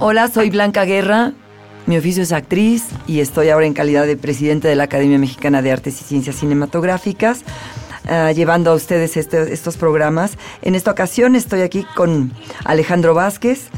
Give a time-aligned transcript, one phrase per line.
[0.00, 1.32] Hola, soy Blanca Guerra.
[1.86, 5.60] Mi oficio es actriz y estoy ahora en calidad de presidente de la Academia Mexicana
[5.60, 7.40] de Artes y Ciencias Cinematográficas,
[8.04, 10.38] uh, llevando a ustedes este, estos programas.
[10.62, 12.32] En esta ocasión estoy aquí con
[12.64, 13.70] Alejandro Vázquez,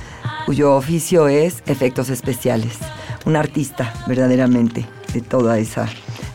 [0.44, 2.76] cuyo oficio es efectos especiales.
[3.24, 5.88] Un artista, verdaderamente, de toda esa,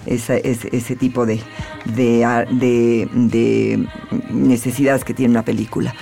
[0.07, 1.39] ese, ese, tipo de,
[1.85, 3.87] de, de
[4.31, 5.93] necesidades que tiene una película.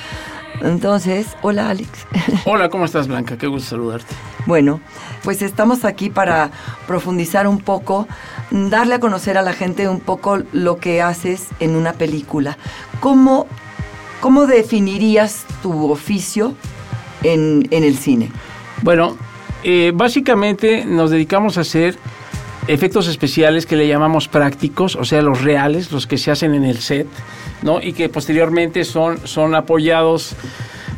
[0.63, 2.07] Entonces, hola Alex.
[2.45, 3.37] Hola, ¿cómo estás Blanca?
[3.37, 4.15] Qué gusto saludarte.
[4.45, 4.79] Bueno,
[5.23, 6.51] pues estamos aquí para
[6.87, 8.07] profundizar un poco,
[8.49, 12.57] darle a conocer a la gente un poco lo que haces en una película.
[13.01, 13.45] ¿Cómo,
[14.21, 16.55] cómo definirías tu oficio
[17.23, 18.31] en, en el cine?
[18.81, 19.17] Bueno,
[19.63, 21.97] eh, básicamente nos dedicamos a hacer
[22.67, 26.63] efectos especiales que le llamamos prácticos, o sea, los reales, los que se hacen en
[26.63, 27.07] el set,
[27.61, 27.81] ¿no?
[27.81, 30.35] Y que posteriormente son, son apoyados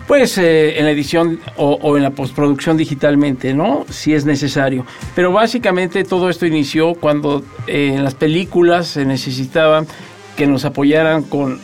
[0.07, 3.85] pues eh, en la edición o, en la postproducción digitalmente, ¿no?
[3.89, 4.85] Si es necesario.
[5.15, 9.87] Pero básicamente todo esto inició cuando eh, en las películas se necesitaban
[10.37, 11.59] que nos apoyaran con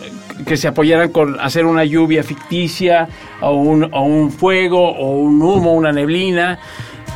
[0.47, 3.07] que se apoyaran con hacer una lluvia ficticia
[3.41, 6.57] o un, o un fuego o un humo, una neblina,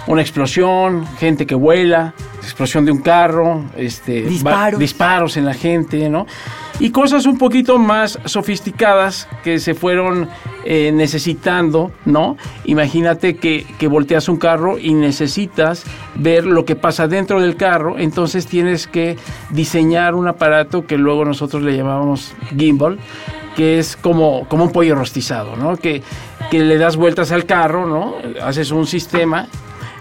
[0.06, 2.14] una explosión, gente que vuela,
[2.46, 4.80] explosión de un carro, este, disparos.
[4.80, 6.26] disparos en la gente, ¿no?
[6.80, 10.30] Y cosas un poquito más sofisticadas que se fueron
[10.66, 12.38] eh, necesitando, ¿no?
[12.66, 15.84] Imagínate que, que, volteas un carro y necesitas
[16.16, 19.18] ver lo que pasa dentro del carro, entonces tienes que
[19.52, 23.00] diseñar un aparato que luego nosotros le llamábamos gimbal,
[23.56, 25.78] que es como, como un pollo rostizado, ¿no?
[25.78, 26.04] Que,
[26.52, 28.16] que le das vueltas al carro, ¿no?
[28.42, 29.48] Haces un sistema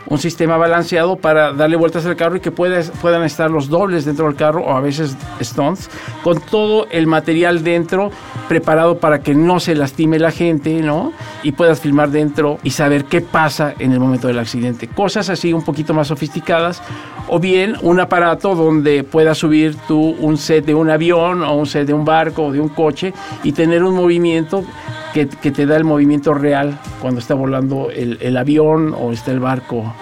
[0.06, 4.26] un sistema balanceado para darle vueltas al carro y que puedan estar los dobles dentro
[4.26, 5.88] del carro o a veces stunts
[6.22, 8.10] con todo el material dentro
[8.48, 11.12] preparado para que no se lastime la gente, ¿no?
[11.42, 14.88] Y puedas filmar dentro y saber qué pasa en el momento del accidente.
[14.88, 16.82] Cosas así un poquito más sofisticadas
[17.28, 21.66] o bien un aparato donde puedas subir tú un set de un avión o un
[21.66, 24.65] set de un barco o de un coche y tener un movimiento
[25.14, 29.30] que, que, te da el movimiento real cuando está volando el, el, avión o está
[29.30, 29.94] el barco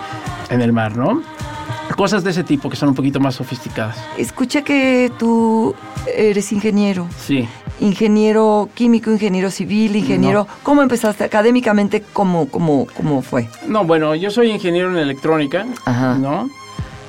[0.48, 1.22] en el mar, ¿no?
[1.96, 4.02] Cosas de ese tipo que son un poquito más sofisticadas.
[4.16, 5.74] Escuché que tú
[6.16, 7.06] eres ingeniero.
[7.18, 7.46] Sí.
[7.80, 10.46] Ingeniero químico, ingeniero civil, ingeniero...
[10.48, 10.56] No.
[10.62, 12.02] ¿Cómo empezaste académicamente?
[12.12, 13.48] ¿Cómo, cómo, ¿Cómo fue?
[13.68, 16.16] No, bueno, yo soy ingeniero en electrónica, Ajá.
[16.16, 16.48] ¿no?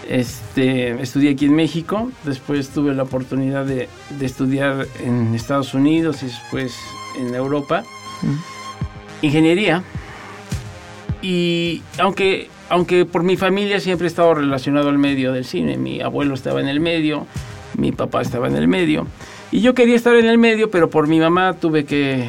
[0.09, 3.88] Este, estudié aquí en México, después tuve la oportunidad de,
[4.19, 6.75] de estudiar en Estados Unidos y después
[7.18, 7.84] en Europa,
[8.22, 9.25] mm.
[9.25, 9.84] ingeniería.
[11.22, 16.01] Y aunque, aunque por mi familia siempre he estado relacionado al medio del cine, mi
[16.01, 17.28] abuelo estaba en el medio,
[17.78, 19.07] mi papá estaba en el medio,
[19.53, 22.28] y yo quería estar en el medio, pero por mi mamá tuve que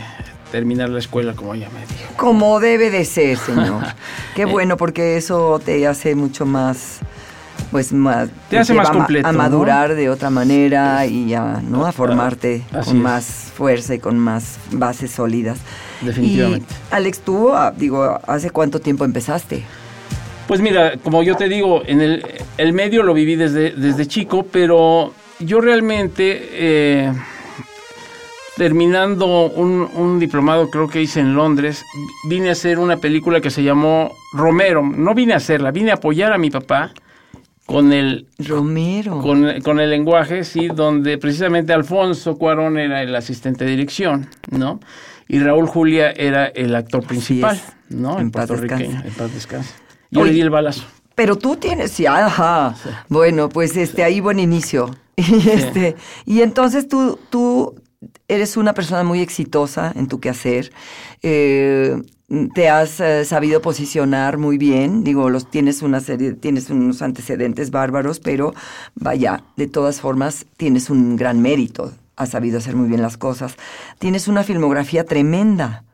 [0.52, 2.14] terminar la escuela como ella me dijo.
[2.16, 3.82] Como debe de ser, señor.
[4.36, 7.00] Qué bueno, porque eso te hace mucho más
[7.74, 9.96] pues más te hace más completo a madurar ¿no?
[9.96, 13.02] de otra manera y a no a formarte Así con es.
[13.02, 15.58] más fuerza y con más bases sólidas
[16.00, 19.64] definitivamente y Alex tú ah, digo hace cuánto tiempo empezaste
[20.46, 22.25] pues mira como yo te digo en el,
[22.58, 27.12] el medio lo viví desde desde chico pero yo realmente eh,
[28.56, 31.84] terminando un, un, diplomado creo que hice en Londres,
[32.28, 34.81] vine a hacer una película que se llamó Romero.
[34.81, 36.93] No vine a hacerla, vine a apoyar a mi papá
[37.66, 39.20] con el Romero.
[39.20, 44.81] con, con, el lenguaje sí donde precisamente Alfonso Cuarón era el asistente de dirección no
[45.28, 49.72] y Raúl Julia era el actor principal no en paz puertorriqueño en paz descanse.
[50.11, 50.84] Yo Oye, le di el balazo.
[51.14, 52.75] pero tú tienes sí, ajá.
[52.82, 52.90] Sí.
[53.08, 54.90] bueno pues este ahí buen inicio.
[55.16, 55.94] Y este
[56.26, 57.76] y entonces tú tú
[58.28, 60.72] eres una persona muy exitosa en tu quehacer.
[61.22, 61.96] Eh,
[62.55, 67.71] te has eh, sabido posicionar muy bien, digo, los tienes una serie, tienes unos antecedentes
[67.71, 68.55] bárbaros, pero
[68.94, 73.56] vaya, de todas formas tienes un gran mérito, has sabido hacer muy bien las cosas.
[73.99, 75.85] Tienes una filmografía tremenda.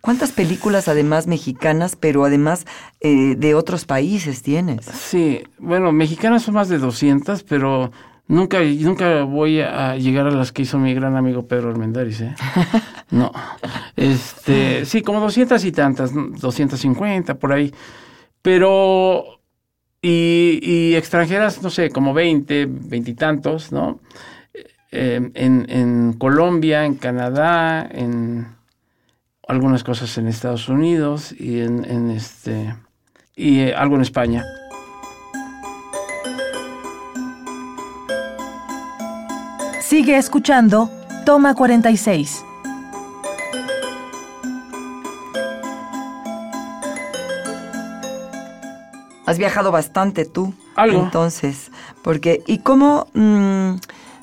[0.00, 2.66] ¿Cuántas películas además mexicanas, pero además
[3.00, 4.84] eh, de otros países tienes?
[4.84, 7.90] Sí, bueno, mexicanas son más de 200, pero
[8.28, 12.34] nunca, nunca voy a llegar a las que hizo mi gran amigo Pedro Armendáriz, ¿eh?
[13.10, 13.32] No.
[13.96, 17.72] Este, sí, como 200 y tantas, 250 por ahí.
[18.42, 19.40] Pero
[20.02, 24.00] y, y extranjeras, no sé, como 20, 20 y tantos, ¿no?
[24.92, 28.46] Eh, en, en Colombia, en Canadá, en
[29.48, 32.74] algunas cosas en Estados Unidos y en, en este
[33.36, 34.44] y eh, algo en España.
[39.80, 40.90] Sigue escuchando
[41.24, 42.44] Toma 46.
[49.26, 50.54] Has viajado bastante tú.
[50.76, 51.02] Algo.
[51.02, 51.70] Entonces,
[52.02, 53.76] porque, ¿y cómo, mm,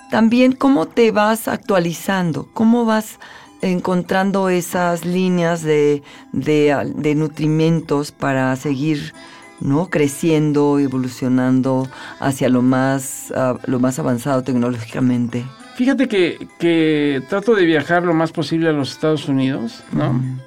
[0.09, 2.47] también cómo te vas actualizando?
[2.53, 3.19] ¿Cómo vas
[3.61, 9.13] encontrando esas líneas de, de, de nutrimentos para seguir
[9.61, 9.89] ¿no?
[9.89, 11.87] creciendo, evolucionando
[12.19, 15.45] hacia lo más, uh, lo más avanzado tecnológicamente?
[15.75, 20.13] Fíjate que, que, trato de viajar lo más posible a los Estados Unidos, ¿no?
[20.13, 20.39] Mm.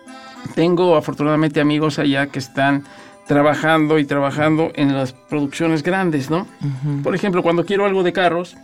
[0.55, 2.85] Tengo afortunadamente amigos allá que están
[3.27, 6.47] trabajando y trabajando en las producciones grandes, ¿no?
[6.61, 7.03] Uh -huh.
[7.03, 8.57] Por ejemplo, cuando quiero algo de carros,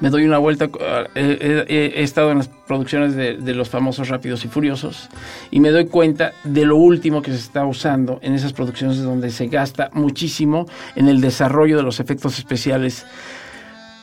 [0.00, 4.08] me doy una vuelta, eh, eh, he estado en las producciones de, de, los famosos
[4.08, 5.08] Rápidos y Furiosos
[5.50, 9.30] y me doy cuenta de lo último que se está usando en esas producciones donde
[9.30, 10.66] se gasta muchísimo
[10.96, 13.06] en el desarrollo de los efectos especiales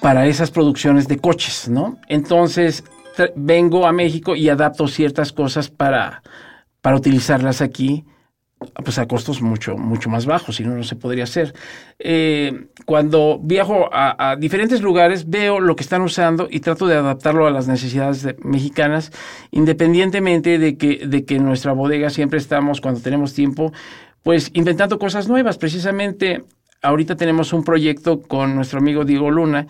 [0.02, 2.00] para esas producciones de coches, ¿no?
[2.08, 2.84] Entonces
[3.36, 6.24] vengo a México y adapto ciertas cosas para,
[6.82, 8.06] para utilizarlas aquí
[8.84, 11.54] pues a costos mucho, mucho más bajos, si no, no se podría hacer.
[12.00, 17.48] Eh, cuando viajo a, diferentes lugares, veo lo que están usando y trato de adaptarlo
[17.48, 19.12] a las necesidades de, mexicanas,
[19.52, 23.72] independientemente de que, de que en nuestra bodega siempre estamos, cuando tenemos tiempo,
[24.24, 25.58] pues inventando cosas nuevas.
[25.58, 26.44] Precisamente
[26.82, 29.68] ahorita tenemos un proyecto con nuestro amigo Diego Luna,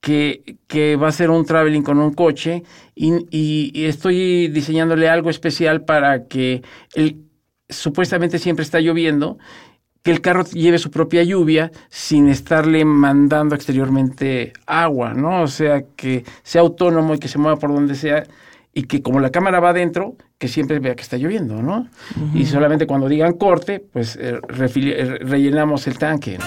[0.00, 2.62] que, que, va a hacer un traveling con un coche
[2.94, 6.62] y, estoy diseñándole algo especial para que
[6.94, 7.26] el,
[7.68, 9.38] supuestamente siempre está lloviendo,
[10.02, 15.42] que el carro lleve su propia lluvia sin estarle mandando exteriormente agua, ¿no?
[15.42, 18.24] O sea, que sea autónomo y que se mueva por donde sea
[18.72, 21.88] y que como la cámara va adentro, que siempre vea que está lloviendo, ¿no?
[22.14, 22.40] Uh -huh.
[22.40, 26.38] Y solamente cuando digan corte, pues eh, eh, rellenamos el tanque.
[26.38, 26.44] ¿no?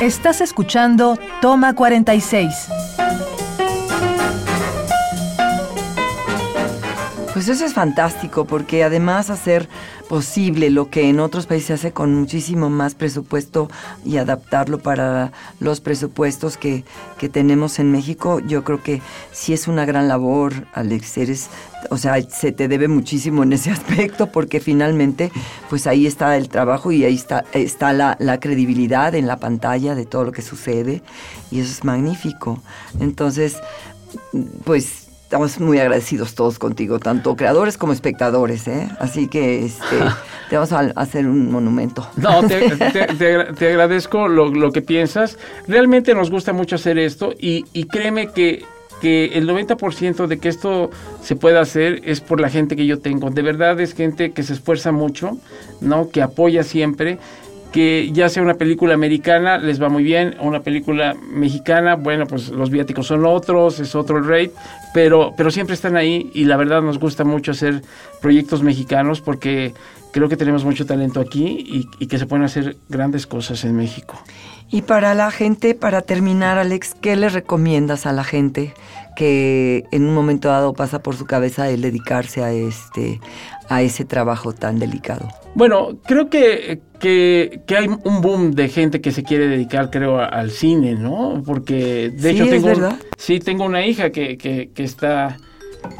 [0.00, 2.79] Estás escuchando Toma 46.
[7.32, 9.68] Pues eso es fantástico porque además hacer
[10.08, 13.70] posible lo que en otros países se hace con muchísimo más presupuesto
[14.04, 15.30] y adaptarlo para
[15.60, 16.84] los presupuestos que,
[17.18, 19.00] que tenemos en México, yo creo que
[19.30, 21.18] sí es una gran labor, Alex.
[21.18, 21.50] Eres,
[21.90, 25.30] o sea, se te debe muchísimo en ese aspecto porque finalmente
[25.68, 29.94] pues ahí está el trabajo y ahí está, está la, la credibilidad en la pantalla
[29.94, 31.00] de todo lo que sucede
[31.52, 32.60] y eso es magnífico.
[32.98, 33.56] Entonces,
[34.64, 38.88] pues estamos muy agradecidos todos contigo, tanto creadores como espectadores, ¿eh?
[38.98, 39.96] Así que este,
[40.50, 42.04] te vamos a hacer un monumento.
[42.16, 45.38] No, te, te, te, te agradezco lo, lo, que piensas.
[45.68, 48.64] Realmente nos gusta mucho hacer esto y, y créeme que,
[49.00, 50.90] que el 90% de que esto
[51.22, 53.30] se pueda hacer es por la gente que yo tengo.
[53.30, 55.38] De verdad es gente que se esfuerza mucho,
[55.80, 56.10] ¿no?
[56.10, 57.20] Que apoya siempre
[57.72, 62.26] que ya sea una película americana, les va muy bien, o una película mexicana, bueno,
[62.26, 64.52] pues los viáticos son otros, es otro el rate,
[64.92, 67.82] pero, pero siempre están ahí y la verdad nos gusta mucho hacer
[68.20, 69.72] proyectos mexicanos porque
[70.12, 73.76] creo que tenemos mucho talento aquí y, y que se pueden hacer grandes cosas en
[73.76, 74.20] México.
[74.72, 78.72] Y para la gente, para terminar, Alex, ¿qué le recomiendas a la gente
[79.16, 83.20] que en un momento dado pasa por su cabeza el dedicarse a este
[83.68, 85.28] a ese trabajo tan delicado?
[85.54, 90.20] Bueno, creo que, que, que, hay un boom de gente que se quiere dedicar, creo,
[90.20, 91.42] al cine, ¿no?
[91.44, 95.36] Porque de sí, hecho tengo, sí, tengo una hija que, que, que está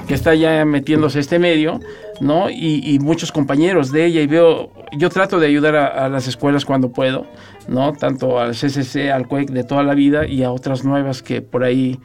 [0.07, 1.81] que está ya metiéndose a este medio,
[2.21, 2.51] ¿no?
[2.51, 6.29] Y, y, muchos compañeros de ella y veo, yo trato de ayudar a, a, las
[6.29, 7.27] escuelas cuando puedo,
[7.67, 7.93] ¿no?
[7.95, 11.65] Tanto al CCC, al CUEC de toda la vida y a otras nuevas que por
[11.65, 11.99] ahí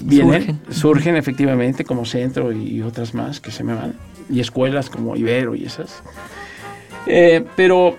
[0.00, 3.94] vienen, surgen, surgen efectivamente como Centro y, y otras más que se me van,
[4.28, 6.02] y escuelas como Ibero y esas.
[7.06, 7.96] Eh, pero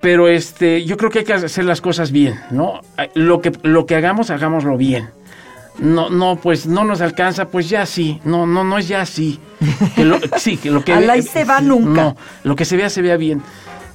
[0.00, 2.80] pero este, yo creo que hay que hacer las cosas bien, ¿no?
[3.14, 5.08] Lo que, lo que hagamos, hagámoslo bien.
[5.78, 8.20] No, no, pues no nos alcanza, pues ya sí.
[8.24, 9.38] No, no, no es ya sí.
[9.94, 12.02] Que lo, sí, que lo que Alá se va nunca.
[12.02, 13.42] No, lo que se vea, se vea bien.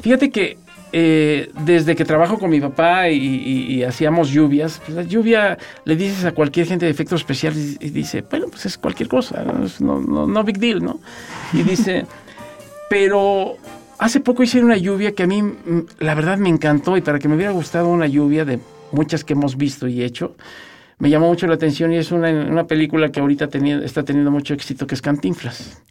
[0.01, 0.57] Fíjate que
[0.95, 6.23] eh, desde que trabajo con mi papá y, hacíamos lluvias, pues la lluvia le dices
[6.23, 9.43] a cualquier gente de efectos especiales y, dice, bueno, pues es cualquier cosa,
[9.79, 10.99] no, no, no big deal, ¿no?
[11.51, 12.05] Y dice,
[12.89, 13.57] pero
[13.97, 17.19] hace poco hice una lluvia que a mí, mm, la verdad, me encantó y para
[17.19, 18.59] que me hubiera gustado una lluvia de
[18.91, 20.35] muchas que hemos visto y hecho,
[20.99, 23.49] me llamó mucho la atención y es una, una película que ahorita
[23.83, 25.81] está teniendo mucho éxito, que es Cantinflas.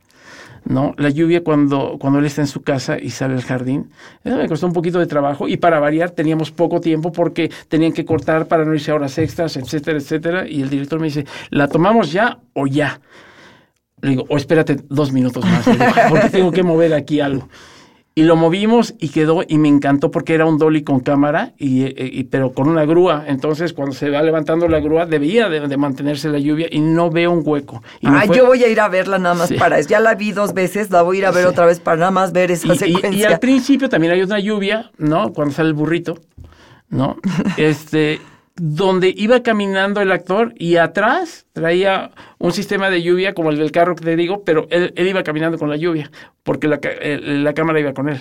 [0.65, 0.95] ¿no?
[0.97, 3.91] La lluvia cuando, cuando él está en su casa y sale al jardín.
[4.25, 7.93] Eso me costó un poquito de trabajo y para variar teníamos poco tiempo porque tenían
[7.93, 10.49] que cortar para no irse a horas extras, etcétera, etcétera.
[10.49, 13.01] Y el director me dice, ¿la tomamos ya o ya?
[14.01, 15.65] Le digo, o espérate dos minutos más,
[16.09, 17.49] porque tengo que mover aquí algo.
[18.15, 21.85] Y lo movimos y quedó, y me encantó porque era un dolly con cámara, y,
[21.97, 23.25] y pero con una grúa.
[23.27, 27.31] Entonces, cuando se va levantando la grúa, debía de, mantenerse la lluvia y no veo
[27.31, 27.83] un hueco.
[28.05, 29.89] ah, yo voy a ir a verla nada más para eso.
[29.89, 32.11] Ya la vi dos veces, la voy a ir a ver otra vez para nada
[32.11, 33.11] más ver esa secuencia.
[33.11, 35.33] Y, al principio también hay una lluvia, ¿no?
[35.33, 36.19] Cuando sale el burrito,
[36.91, 37.17] ¿no?
[37.57, 38.21] este,
[38.57, 43.73] donde iba caminando el actor y atrás traía un sistema de lluvia como el del
[43.73, 46.11] carro que te digo, pero él, iba caminando con la lluvia,
[46.43, 46.79] porque la,
[47.55, 48.21] cámara iba con él.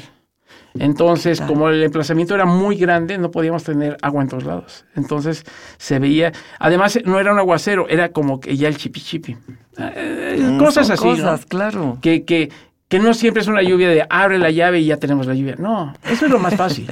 [0.79, 4.85] Entonces, como el emplazamiento era muy grande, no podíamos tener agua en todos lados.
[4.95, 5.43] Entonces
[5.77, 9.37] se veía, además no era un aguacero, era como que ya el chipi chipi.
[9.77, 11.03] Eh, mm, cosas así.
[11.03, 11.97] Cosas, claro.
[12.01, 12.49] Que, que,
[12.87, 15.55] que no siempre es una lluvia de abre la llave y ya tenemos la lluvia.
[15.57, 16.87] No, eso es lo más fácil,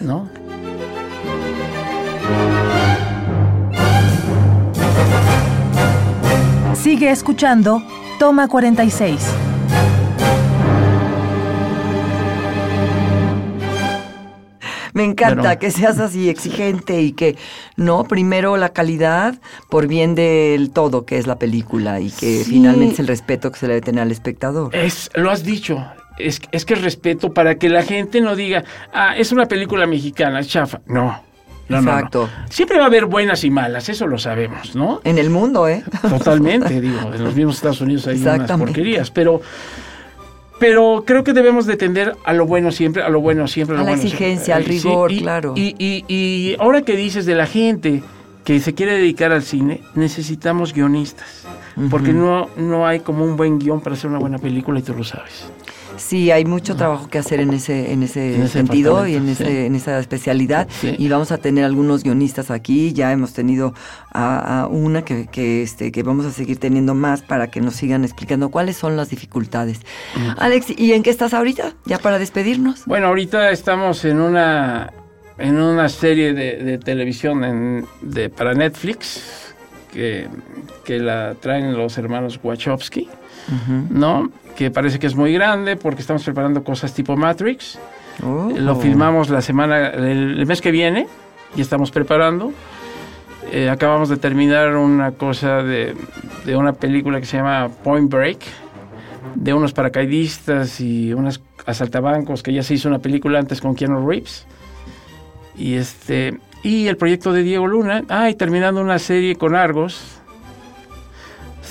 [0.00, 0.30] ¿no?
[6.82, 7.80] Sigue escuchando
[8.18, 9.20] Toma 46.
[14.92, 17.36] Me encanta que seas así exigente y que,
[17.76, 19.36] no, primero la calidad
[19.70, 23.60] por bien del todo que es la película y que finalmente es el respeto que
[23.60, 24.74] se le debe tener al espectador.
[24.74, 25.86] Es, lo has dicho,
[26.18, 29.86] es, es que el respeto para que la gente no diga, ah, es una película
[29.86, 30.80] mexicana, chafa.
[30.86, 31.22] No,
[31.78, 32.28] Exacto.
[32.48, 35.00] Siempre va a haber buenas y malas, eso lo sabemos, ¿no?
[35.04, 35.82] En el mundo, ¿eh?
[36.08, 39.40] Totalmente, digo, en los mismos Estados Unidos hay unas porquerías, pero
[40.58, 43.76] pero creo que debemos de tender a lo bueno siempre, a lo bueno siempre.
[43.76, 45.54] A, la exigencia, al rigor, claro.
[45.56, 48.00] Y, y, y, ahora que dices de la gente
[48.44, 51.46] que se quiere dedicar al cine, necesitamos guionistas,
[51.90, 54.94] porque no, no hay como un buen guion para hacer una buena película y tú
[54.94, 55.50] lo sabes.
[55.96, 59.74] Sí, hay mucho trabajo que hacer en ese, en ese, sentido y en, ese, en
[59.74, 60.68] esa especialidad.
[60.82, 62.92] Y vamos a tener algunos guionistas aquí.
[62.92, 63.74] Ya hemos tenido
[64.12, 68.04] a, una que, que, este, que vamos a seguir teniendo más para que nos sigan
[68.04, 69.80] explicando cuáles son las dificultades.
[70.38, 71.74] Alex, ¿y en qué estás ahorita?
[71.84, 72.84] Ya para despedirnos.
[72.86, 74.92] Bueno, ahorita estamos en una
[75.38, 79.54] en una serie de, televisión en, de, para Netflix
[79.92, 80.28] que,
[80.84, 83.08] que la traen los hermanos Wachowski.
[83.90, 84.30] ¿No?
[84.56, 87.78] Que parece que es muy grande porque estamos preparando cosas tipo Matrix.
[88.22, 88.52] Oh.
[88.56, 91.06] Lo filmamos la semana, el, mes que viene
[91.56, 92.52] y estamos preparando.
[93.50, 95.94] Eh, acabamos de terminar una cosa de,
[96.44, 98.38] de, una película que se llama Point Break,
[99.34, 104.08] de unos paracaidistas y unos asaltabancos, que ya se hizo una película antes con Keanu
[104.08, 104.46] Reeves.
[105.56, 108.04] Y, este, y el proyecto de Diego Luna.
[108.08, 110.21] Ah, y terminando una serie con Argos.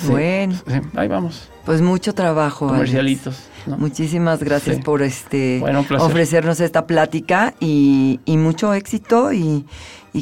[0.07, 0.55] Bueno.
[0.95, 1.49] ahí vamos.
[1.65, 2.67] Pues mucho trabajo.
[2.67, 3.47] Comercialitos.
[3.65, 5.63] Muchísimas gracias por este
[5.99, 9.65] ofrecernos esta plática y, mucho éxito y,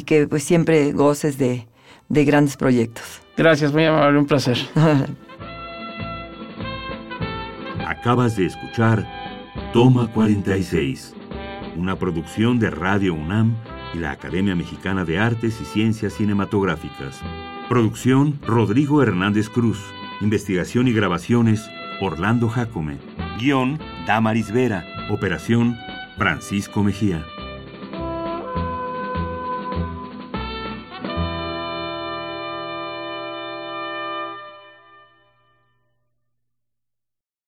[0.04, 1.66] que pues siempre goces de,
[2.08, 3.22] de grandes proyectos.
[3.36, 4.58] Gracias, muy amable, un placer.
[7.86, 9.06] Acabas de escuchar
[9.72, 11.14] Toma 46,
[11.76, 13.56] una producción de Radio UNAM
[13.94, 17.20] y la Academia Mexicana de Artes y Ciencias Cinematográficas.
[17.70, 19.78] Producción Rodrigo Hernández Cruz.
[20.20, 22.98] Investigación y grabaciones, Orlando Jacome.
[23.38, 24.84] Guión, Damaris Vera.
[25.08, 25.76] Operación,
[26.18, 27.24] Francisco Mejía.